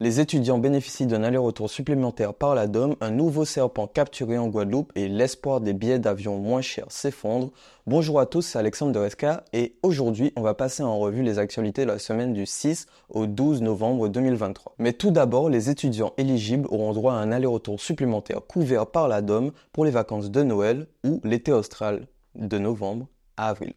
[0.00, 4.90] Les étudiants bénéficient d'un aller-retour supplémentaire par la Dôme, un nouveau serpent capturé en Guadeloupe
[4.96, 7.52] et l'espoir des billets d'avion moins chers s'effondre.
[7.86, 11.38] Bonjour à tous, c'est Alexandre de Resca et aujourd'hui on va passer en revue les
[11.38, 14.74] actualités de la semaine du 6 au 12 novembre 2023.
[14.80, 19.22] Mais tout d'abord, les étudiants éligibles auront droit à un aller-retour supplémentaire couvert par la
[19.22, 23.06] Dôme pour les vacances de Noël ou l'été austral de novembre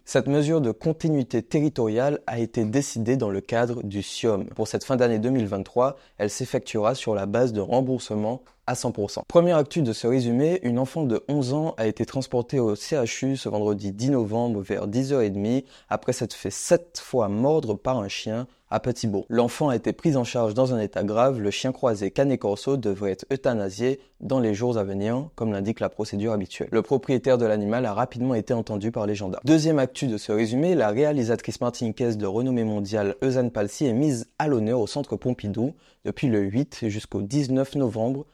[0.05, 4.45] Cette mesure de continuité territoriale a été décidée dans le cadre du SIOM.
[4.49, 9.21] Pour cette fin d'année 2023, elle s'effectuera sur la base de remboursement à 100%.
[9.27, 13.38] Première actu de ce résumé, une enfant de 11 ans a été transportée au CHU
[13.38, 18.45] ce vendredi 10 novembre vers 10h30 après s'être fait 7 fois mordre par un chien
[18.70, 19.26] à Petit Beau.
[19.30, 21.40] L'enfant a été pris en charge dans un état grave.
[21.40, 25.79] Le chien croisé Canet Corso devrait être euthanasié dans les jours à venir, comme l'indique
[25.79, 26.68] la procédure habituelle.
[26.71, 29.43] Le propriétaire de l'animal a rapidement été entendu par les gendarmes.
[29.45, 34.27] Deuxième actu de ce résumé, la réalisatrice martiniquaise de renommée mondiale Eusanne Palsy est mise
[34.38, 35.73] à l'honneur au centre Pompidou
[36.04, 38.26] depuis le 8 jusqu'au 19 novembre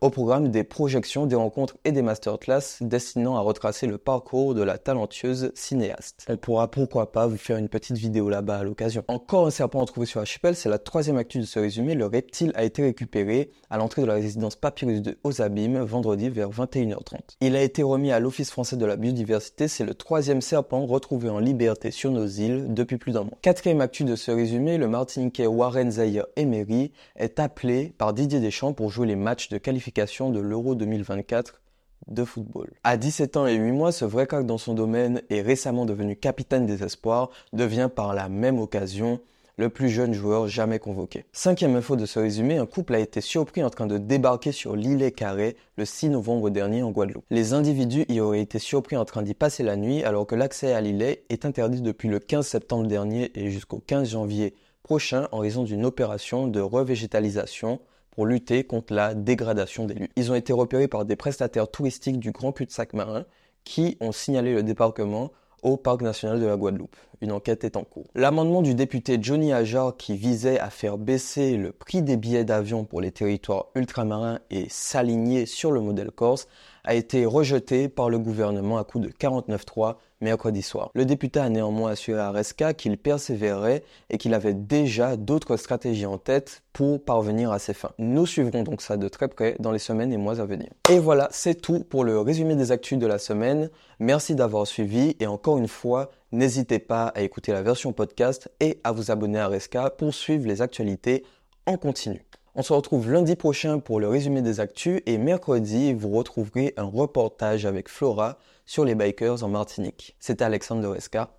[0.00, 4.62] au programme des projections, des rencontres et des masterclass destinant à retracer le parcours de
[4.62, 6.26] la talentueuse cinéaste.
[6.28, 9.04] On pourra pourquoi pas vous faire une petite vidéo là-bas à l'occasion.
[9.08, 11.94] Encore un serpent retrouvé sur l'archipel, c'est la troisième actu de ce résumé.
[11.94, 16.28] Le reptile a été récupéré à l'entrée de la résidence Papyrus de Aux Abîmes vendredi
[16.28, 17.36] vers 21h30.
[17.40, 19.68] Il a été remis à l'Office français de la biodiversité.
[19.68, 23.38] C'est le troisième serpent retrouvé en liberté sur nos îles depuis plus d'un mois.
[23.42, 28.72] Quatrième actu de ce résumé, le Martiniquais Warren Zahir Emery est appelé par Didier Deschamps
[28.72, 31.60] pour jouer les matchs de qualification de l'Euro 2024
[32.08, 32.70] de football.
[32.84, 36.16] À 17 ans et 8 mois, ce vrai crack dans son domaine et récemment devenu
[36.16, 39.20] capitaine des espoirs devient par la même occasion
[39.56, 41.24] le plus jeune joueur jamais convoqué.
[41.32, 44.74] Cinquième info de ce résumé, un couple a été surpris en train de débarquer sur
[44.74, 47.24] l'îlet Carré le 6 novembre dernier en Guadeloupe.
[47.30, 50.72] Les individus y auraient été surpris en train d'y passer la nuit alors que l'accès
[50.72, 55.38] à l'îlet est interdit depuis le 15 septembre dernier et jusqu'au 15 janvier prochain en
[55.38, 57.80] raison d'une opération de revégétalisation
[58.14, 60.08] pour lutter contre la dégradation des lieux.
[60.16, 63.24] Ils ont été repérés par des prestataires touristiques du Grand Cul-de-Sac marin
[63.64, 65.32] qui ont signalé le débarquement
[65.62, 66.96] au Parc national de la Guadeloupe.
[67.24, 68.04] Une enquête est en cours.
[68.14, 72.84] L'amendement du député Johnny Ajar qui visait à faire baisser le prix des billets d'avion
[72.84, 76.48] pour les territoires ultramarins et s'aligner sur le modèle corse
[76.84, 80.90] a été rejeté par le gouvernement à coup de 49.3 mercredi soir.
[80.94, 86.06] Le député a néanmoins assuré à Resca qu'il persévérerait et qu'il avait déjà d'autres stratégies
[86.06, 87.92] en tête pour parvenir à ses fins.
[87.98, 90.68] Nous suivrons donc ça de très près dans les semaines et mois à venir.
[90.90, 93.70] Et voilà, c'est tout pour le résumé des actus de la semaine.
[93.98, 98.80] Merci d'avoir suivi et encore une fois, n'hésitez pas à écouter la version podcast et
[98.84, 101.24] à vous abonner à Resca pour suivre les actualités
[101.66, 102.24] en continu.
[102.54, 106.84] On se retrouve lundi prochain pour le résumé des actus et mercredi, vous retrouverez un
[106.84, 110.14] reportage avec Flora sur les bikers en Martinique.
[110.20, 111.30] C'était Alexandre Resca.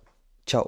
[0.46, 0.66] Ciao